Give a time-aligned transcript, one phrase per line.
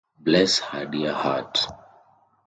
[0.19, 1.59] Bless her dear heart!